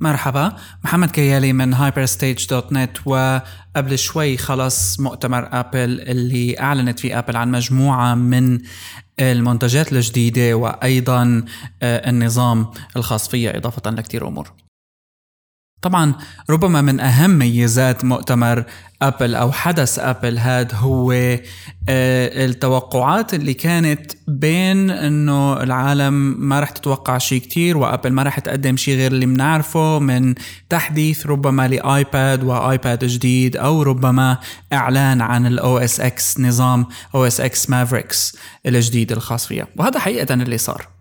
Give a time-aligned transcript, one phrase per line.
[0.00, 0.56] مرحبا.
[0.84, 7.36] محمد كيالي من Hyperstage dot net وقبل شوي خلص مؤتمر آبل اللي أعلنت فيه آبل
[7.36, 8.58] عن مجموعة من
[9.20, 11.44] المنتجات الجديدة وأيضا
[11.82, 14.65] آه، النظام الخاص فيها إضافة لكثير أمور.
[15.82, 16.14] طبعا
[16.50, 18.64] ربما من أهم ميزات مؤتمر
[19.02, 21.40] أبل أو حدث أبل هاد هو آه،
[22.44, 28.76] التوقعات اللي كانت بين إنه العالم ما رح تتوقع شيء كتير وأبل ما رح تقدم
[28.76, 30.34] شيء غير اللي بنعرفه من
[30.68, 34.38] تحديث ربما لآيباد وآيباد جديد أو ربما
[34.72, 38.36] إعلان عن ال OS X نظام OS X Mavericks
[38.66, 39.66] الجديد الخاص فيها.
[39.76, 40.95] وهذا حقيقة اللي صار.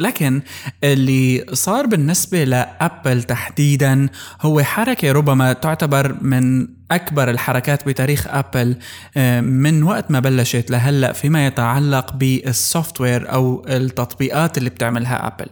[0.00, 0.42] لكن
[0.84, 4.08] اللي صار بالنسبة لأبل تحديدا
[4.40, 8.76] هو حركة ربما تعتبر من أكبر الحركات بتاريخ أبل
[9.16, 15.46] آه، من وقت ما بلشت لهلأ فيما يتعلق بال software أو التطبيقات اللي بتعملها أبل.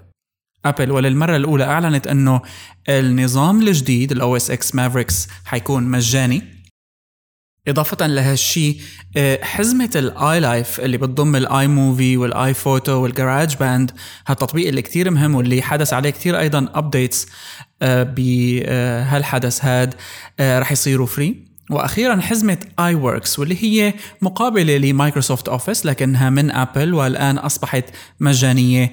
[0.64, 2.40] أبل وللمرة الأولى أعلنت إنه
[2.88, 6.57] النظام الجديد ال OS X Mavericks حيكون مجاني.
[7.68, 8.76] إضافة لهالشي
[9.16, 13.90] آه، حزمة ال iLife اللي بتضم ال iMovie وال iPhoto وال GarageBand
[14.26, 17.26] هالتطبيق اللي كتير مهم واللي حدث عليه كتير أيضا updates
[17.82, 19.94] آه، بهالحدث هاد
[20.40, 26.50] آه، رح يصيروا free وأخيرا حزمة iWork واللي هي مقابلة ل Microsoft Office لكنها من
[26.50, 27.84] ابل والآن أصبحت
[28.20, 28.92] مجانية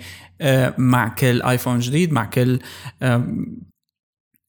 [0.77, 2.59] مع كل ايفون جديد مع كل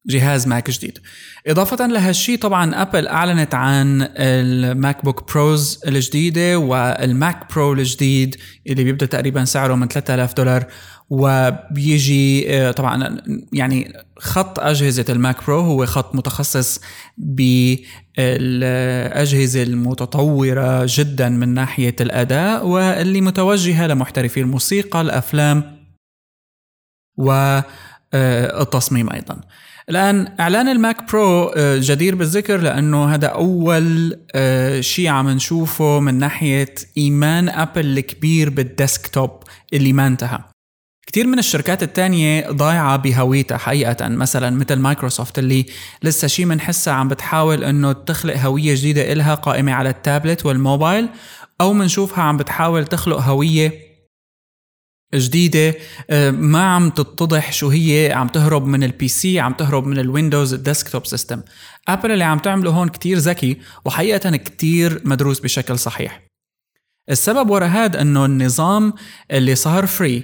[0.06, 0.98] جهاز ماك جديد.
[1.46, 9.06] إضافة لهالشي طبعا أبل أعلنت عن الماك بوك بروز الجديدة والماك برو الجديد اللي بيبدأ
[9.06, 10.66] تقريبا سعره من 3000 دولار
[11.10, 13.20] وبيجي آه، طبعا
[13.52, 16.80] يعني خط أجهزة الماك برو هو خط متخصص
[18.16, 25.76] بالأجهزة المتطورة جدا من ناحية الأداء واللي متوجهة لمحترفي الموسيقى الأفلام
[27.18, 29.40] والتصميم أيضا.
[29.90, 36.14] الآن إعلان الماك برو آه، جدير بالذكر لأنه هذا أول آه، شيء عم نشوفه من
[36.14, 39.30] ناحية إيمان أبل الكبير بال desktop
[39.72, 40.38] اللي ما انتهى.
[41.06, 45.66] كثير من الشركات التانية ضايعة بهويتها حقيقة مثلا مثل مايكروسوفت اللي
[46.02, 51.08] لسه شيء بنحسها عم بتحاول إنه تخلق هوية جديدة إلها قائمة على التابلت والموبايل
[51.60, 53.85] أو بنشوفها عم بتحاول تخلق هوية
[55.14, 55.74] جديدة.
[56.10, 58.12] آه، ما عم تتضح شو هي.
[58.12, 61.42] عم تهرب من ال PC عم تهرب من الويندوز ال desktop system
[61.88, 66.22] ابل اللي عم تعمله هون كتير ذكي وحقيقة كتير مدروس بشكل صحيح.
[67.10, 68.92] السبب ورا هذا إنه النظام
[69.30, 70.22] اللي صار free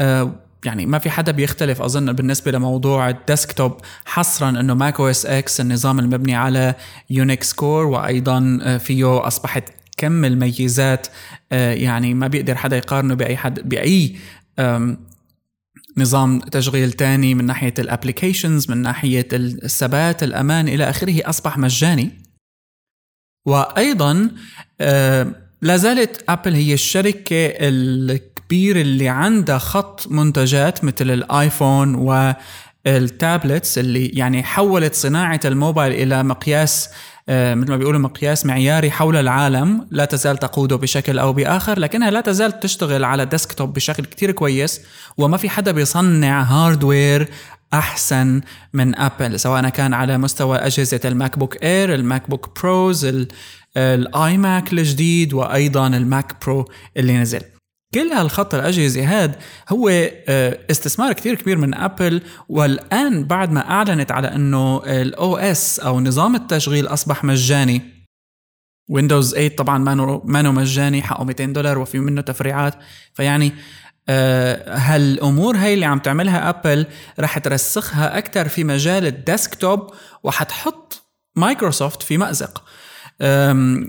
[0.00, 0.32] آه،
[0.64, 5.60] يعني ما في حدا بيختلف أظن بالنسبة لموضوع ال desktop حصرا إنه Mac OS X
[5.60, 6.74] النظام المبني على
[7.10, 9.64] Unix core وأيضا آه، فيه أصبحت
[9.96, 11.06] كم الميزات
[11.52, 14.16] آه، يعني ما بيقدر حدا يقارنه بأي حد بأي
[15.96, 22.10] نظام تشغيل تاني من ناحية ال applications من ناحية الثبات الأمان إلى آخره أصبح مجاني.
[23.46, 24.30] وأيضا
[24.80, 31.94] آه، لا زالت أبل هي الشركة الكبيرة اللي عندها خط منتجات مثل الآيفون
[32.86, 36.88] وال tablets اللي يعني حولت صناعة الموبايل إلى مقياس
[37.28, 42.10] آه، مثل ما بيقولوا مقياس معياري حول العالم لا تزال تقوده بشكل أو بآخر لكنها
[42.10, 44.80] لا تزال تشتغل على desktop بشكل كتير كويس
[45.18, 47.28] وما في حدا بيصنع hardware
[47.74, 48.40] أحسن
[48.72, 53.26] من أبل سواء كان على مستوى أجهزة الماك بوك اير الماك بوك بروز
[53.76, 56.64] الاي ماك الجديد وأيضا الماك برو
[56.96, 57.55] اللي نزل.
[57.96, 59.36] كل هالخط الأجهزة هاد
[59.68, 59.88] هو
[60.28, 66.00] آه، استثمار كتير كبير من أبل والآن بعد ما أعلنت على أنه ال OS أو
[66.00, 67.82] نظام التشغيل أصبح مجاني.
[68.90, 72.74] ويندوز 8 طبعا ما مانو مجاني حقه 200 دولار وفي منه تفريعات.
[73.14, 73.52] فيعني
[74.08, 76.86] آه، هالأمور هاي اللي عم تعملها ابل
[77.20, 79.90] رح ترسخها أكثر في مجال ال desktop
[80.22, 81.02] وحتحط
[81.36, 82.64] مايكروسوفت في مأزق.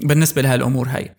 [0.01, 1.15] بالنسبة لهالأمور هاي.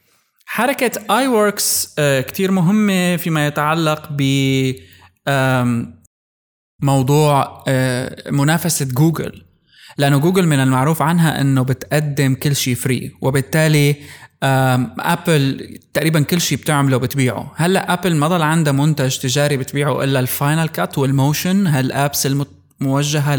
[0.50, 4.22] حركة iWorks كتير مهمة فيما يتعلق ب
[6.82, 9.42] موضوع آه، منافسة جوجل.
[9.98, 13.96] لأنه جوجل من المعروف عنها أنه بتقدم كل شيء free وبالتالي
[14.42, 20.20] ابل تقريبا كل شيء بتعمله بتبيعه هلأ ابل ما ضل عندها منتج تجاري بتبيعه إلا
[20.20, 22.28] ال Final Cut وال Motion هال apps
[22.80, 23.36] الموجهه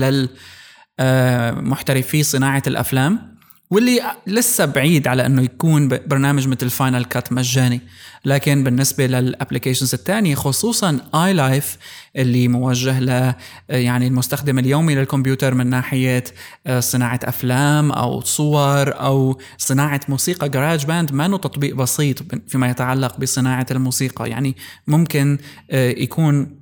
[0.99, 3.38] للمحترفي آه، صناعة الأفلام.
[3.71, 7.81] واللي لسه بعيد على إنه يكون برنامج مثل Final Cut مجاني.
[8.25, 11.77] لكن بالنسبة لل applications الثانية خصوصا iLife
[12.15, 13.33] اللي موجه ل
[13.69, 16.23] يعني المستخدم اليومي للكمبيوتر من ناحية
[16.67, 20.49] آه، صناعة أفلام أو صور أو صناعة موسيقى.
[20.49, 24.29] GarageBand ما تطبيق بسيط فيما يتعلق بصناعة الموسيقى.
[24.29, 24.55] يعني
[24.87, 25.37] ممكن
[25.71, 26.59] آه، يكون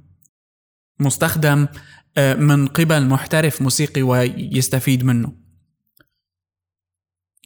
[0.99, 1.67] مستخدم
[2.17, 5.46] آه، من قبل محترف موسيقي ويستفيد منه.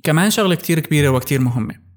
[0.03, 1.91] كمان شغلة كتير كبيرة وكتير مهمة.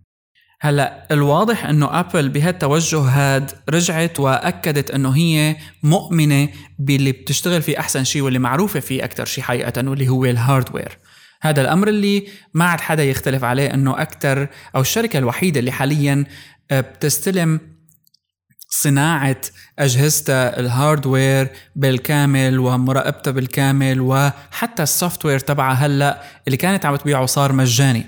[0.61, 6.49] هلأ الواضح إنه ابل بهالتوجه هاد رجعت وأكدت إنه هي مؤمنة
[6.79, 10.99] باللي بتشتغل فيه أحسن شيء واللي معروفة فيه أكثر شيء حقيقة واللي هو ال hardware
[11.43, 16.25] هذا الأمر اللي ما عاد حدا يختلف عليه إنه أكثر أو الشركة الوحيدة اللي حاليا
[16.71, 17.61] آه، بتستلم
[18.83, 19.41] صناعة
[19.79, 27.27] أجهزتها ال hardware بالكامل ومراقبتها بالكامل وحتى ال software تبعها هلأ اللي كانت عم تبيعه
[27.27, 28.07] صار مجاني.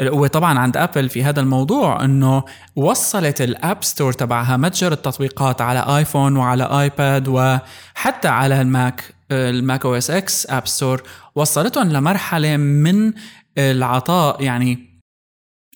[0.00, 2.44] القوة طبعا عند ابل في هذا الموضوع إنه
[2.76, 9.84] وصلت ال App Store تبعها متجر التطبيقات على ايفون وعلى ايباد وحتى على الماك ال
[9.84, 11.02] Mac OS X App Store
[11.34, 13.12] وصلتهم لمرحلة من
[13.58, 15.00] العطاء يعني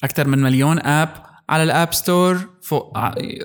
[0.04, 2.98] أكثر من مليون app على ال App Store فوق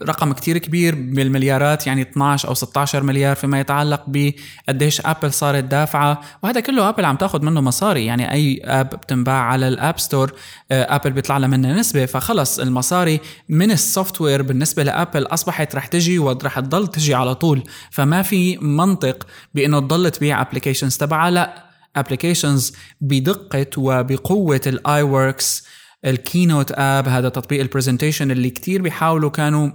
[0.03, 6.21] رقم كتير كبير بالمليارات يعني 12 أو 16 مليار فيما يتعلق بقديش أبل صارت دافعة
[6.43, 8.05] وهذا كله أبل عم تاخذ منه مصاري.
[8.05, 10.33] يعني أي app بتنباع على ال App Store
[10.71, 12.05] أبل بيطلع لها منها نسبة.
[12.05, 13.19] فخلص المصاري
[13.49, 17.63] من ال software بالنسبة لأبل أصبحت رح تجي ورح تضل تجي على طول.
[17.91, 21.73] فما في منطق بإنه تضل تبيع applications تبعها لا.
[21.95, 25.65] applications بدقة وبقوة ال iWorks
[26.05, 29.71] ال Keynote app هذا تطبيق ال presentation اللي كتير بيحاولوا كانوا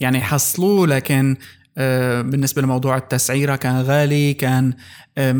[0.00, 1.36] يعني يحصلوه لكن
[2.22, 4.72] بالنسبة لموضوع التسعيرة كان غالي كان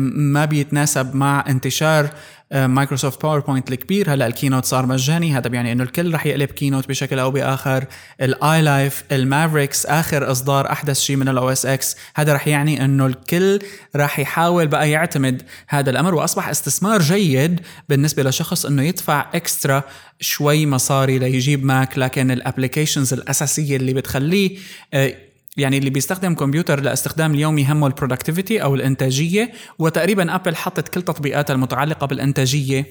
[0.03, 2.09] ما بيتناسب مع انتشار
[2.51, 4.13] مايكروسوفت PowerPoint الكبير.
[4.13, 5.37] هلأ ال Keynote صار مجاني.
[5.37, 7.85] هذا بيعني إنه الكل رح يقلب Keynote بشكل أو بآخر.
[8.21, 12.85] ال iLife ال Mavericks آخر إصدار أحدث شيء من ال OS X هذا رح يعني
[12.85, 13.59] إنه الكل
[13.95, 17.59] رح يحاول بقى يعتمد هذا الأمر وأصبح استثمار جيد
[17.89, 19.83] بالنسبة لشخص إنه يدفع extra
[20.19, 24.57] شوي مصاري ليجيب ماك لكن ال applications الأساسية اللي بتخليه
[24.93, 25.15] آه،
[25.57, 31.53] يعني اللي بيستخدم كمبيوتر لاستخدام اليومي همه البرودكتيفيتي أو الإنتاجية وتقريبا ابل حطت كل تطبيقاتها
[31.53, 32.85] المتعلقة بالإنتاجية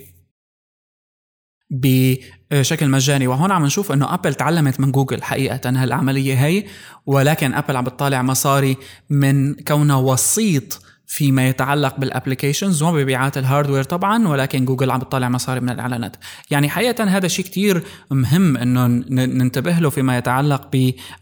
[1.71, 3.27] بشكل مجاني.
[3.27, 6.65] وهون عم نشوف إنه ابل تعلمت من جوجل حقيقة هالعملية هي
[7.07, 8.77] ولكن ابل عم بتطالع مصاري
[9.11, 15.71] من كونها وسيط فيما يتعلق بالابلكيشنز ومبيعات الهاردوير طبعا ولكن جوجل عم بتطلع مصاري من
[15.71, 16.17] الإعلانات.
[16.51, 20.69] يعني حقيقه هذا شيء كتير مهم إنه ننتبه له فيما يتعلق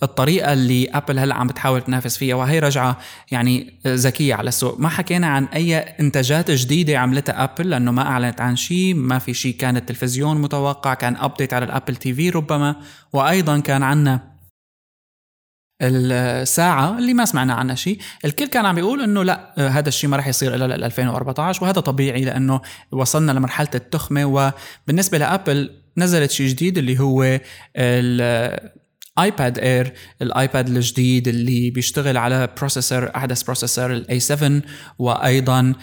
[0.01, 2.99] بالطريقة اللي ابل هلأ عم بتحاول تنافس فيها وهي رجعة
[3.31, 4.81] يعني ذكية على السوق.
[4.81, 9.35] ما حكينا عن أي إنتاجات جديدة عملتها ابل لأنه ما أعلنت عن شيء ما في
[9.35, 12.77] شيء كان التلفزيون متوقع كان ابديت على الأبل تي في ربما
[13.13, 14.38] وأيضا كان عندنا
[15.83, 17.99] الساعة اللي ما سمعنا عنها شيء.
[18.25, 21.81] الكل كان عم بيقول إنه لا هذا الشيء ما راح يصير إلا لل 2014 وهذا
[21.81, 22.61] طبيعي لأنه
[22.93, 27.41] وصلنا لمرحلة التخمة وبالنسبة لأبل نزلت شيء جديد اللي هو
[27.77, 29.93] الايباد إير
[30.23, 34.63] الآيباد الجديد اللي بيشتغل على بروسيسور أحدث بروسيسور الاي 7
[34.99, 35.75] وأيضا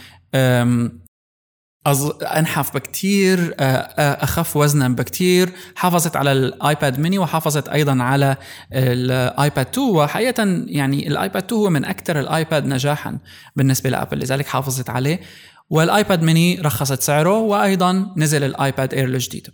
[1.86, 2.12] أز...
[2.22, 5.50] أنحف بكتير أخف وزنا بكتير.
[5.76, 8.38] حافظت على الآيباد ميني وحافظت أيضا على
[8.74, 13.18] الآيباد 2 وحقيقه يعني الآيباد 2 هو من أكثر الآيباد نجاحا
[13.56, 15.20] بالنسبة لأبل لذلك حافظت عليه.
[15.70, 19.48] والآيباد ميني رخصت سعره وأيضا نزل الآيباد إير الجديد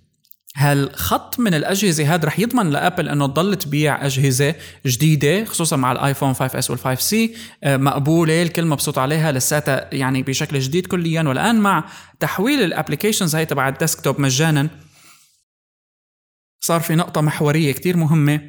[0.55, 4.55] هالخط من الأجهزة هذا رح يضمن لأبل إنه تضل تبيع أجهزة
[4.85, 10.59] جديدة خصوصا مع الآيفون 5 اس وال5 سي مقبولة الكل مبسوط عليها لساتها يعني بشكل
[10.59, 11.23] جديد كليا.
[11.23, 11.89] والآن مع
[12.19, 14.69] تحويل الابلكيشنز هاي تبع الديسكتوب مجانا
[16.63, 18.41] صار في نقطة محورية كتير مهمة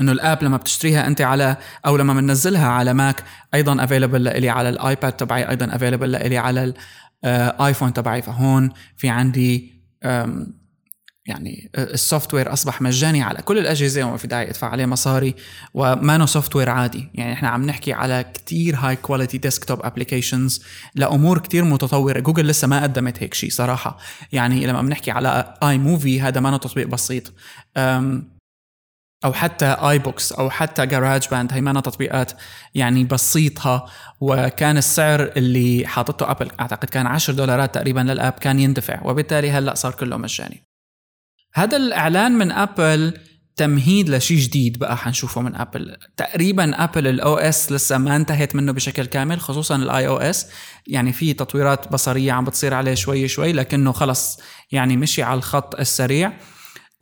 [0.00, 1.56] إنه الآب لما بتشتريها أنت على
[1.86, 6.74] أو لما بننزلها على ماك أيضا افيلبل لإلي على الآيباد تبعي أيضا افيلبل لإلي على
[7.24, 8.22] الايفون تبعي.
[8.22, 9.75] فهون في عندي
[11.26, 15.34] يعني السوفت وير أصبح مجاني على كل الأجهزة وما في داعي أدفع عليه مصاري
[15.74, 17.08] وما سوفت وير عادي.
[17.14, 20.62] يعني إحنا عم نحكي على كتير هاي كواليتي ديسكتوب ابلكيشنز
[20.94, 22.20] لأمور كتير متطورة.
[22.20, 23.98] جوجل لسه ما قدمت هيك شيء صراحة.
[24.32, 27.32] يعني لما بنحكي على اي موفي هذا ما تطبيق بسيط.
[29.26, 32.32] أو حتى اي بوكس أو حتى جراج باند هي ما تطبيقات
[32.74, 33.86] يعني بسيطها
[34.20, 39.00] وكان السعر اللي حاطته أبل أعتقد كان 10 دولارات تقريبا للأب كان يندفع.
[39.04, 40.62] وبالتالي هلأ صار كله مجاني
[41.54, 43.18] هذا الإعلان من أبل
[43.56, 45.96] تمهيد لشيء جديد بقى حنشوفه من أبل.
[46.16, 50.46] تقريبا أبل الاو اس لسه ما انتهت منه بشكل كامل خصوصا الاي أو اس
[50.86, 54.40] يعني في تطويرات بصرية عم بتصير عليه شوي شوي لكنه خلص
[54.72, 56.32] يعني مشي على الخط السريع.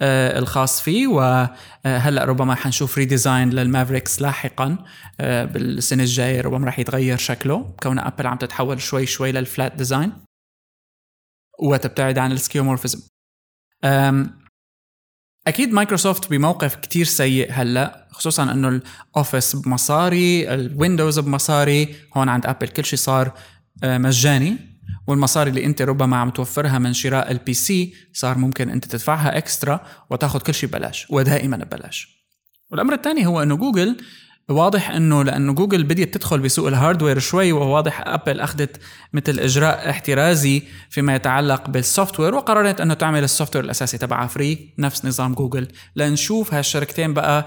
[0.03, 1.07] الخاص فيه.
[1.07, 4.85] وهلا ربما حنشوف ريديزاين للمافريكس لاحقا.
[5.21, 7.75] آه، بالسنة الجاية ربما راح يتغير شكله.
[7.83, 10.13] كون ابل عم تتحول شوي شوي للفلات ديزاين
[11.63, 13.01] وتبتعد عن السكيومورفيزم.
[15.47, 22.69] أكيد مايكروسوفت بموقف كتير سيء هلا خصوصا إنه الأوفيس بمصاري الويندوز بمصاري هون عند ابل
[22.69, 23.33] كل شيء صار
[23.85, 24.74] آه، مجاني.
[25.06, 29.80] والمصاري اللي انت ربما عم توفرها من شراء البي سي صار ممكن انت تدفعها اكسترا
[30.11, 32.25] وتاخذ كل شيء ببلاش ودائما ببلاش.
[32.70, 33.96] والأمر الثاني هو إنه جوجل
[34.49, 38.80] واضح إنه لأنه جوجل بديت تدخل بسوق الهاردوير شوي وواضح ابل أخذت
[39.12, 44.75] مثل إجراء احترازي فيما يتعلق بالسوفت وير وقررت إنه تعمل السوفت وير الأساسي تبعها فري
[44.78, 47.46] نفس نظام جوجل لنشوف هالشركتين بقى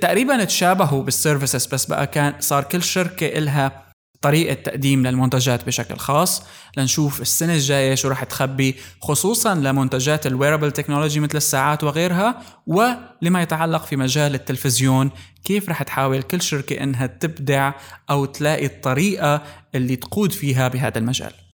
[0.00, 3.87] تقريبا تشابهوا بالسيرفيسز بس بقى كان صار كل شركة إلها
[4.20, 6.42] طريقة تقديم للمنتجات بشكل خاص
[6.76, 13.84] لنشوف السنة الجاية شو رح تخبي خصوصا لمنتجات الويربل تكنولوجي مثل الساعات وغيرها ولما يتعلق
[13.84, 15.10] في مجال التلفزيون
[15.44, 17.72] كيف رح تحاول كل شركة إنها تبدع
[18.10, 19.42] أو تلاقي الطريقة
[19.74, 21.47] اللي تقود فيها بهذا المجال.